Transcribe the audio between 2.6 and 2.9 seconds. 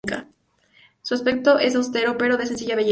belleza.